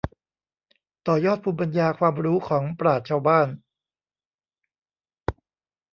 [1.07, 3.47] ต่อยอดภูมิปัญญาความรู้ของปราชญ์ชาวบ้าน